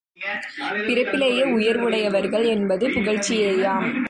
பிறப்பிலேயே 0.87 1.43
உயர்வுடையவர்கள் 1.57 2.45
என்பது 2.45 2.87
புகழ்ச்சியேயாம். 2.89 3.91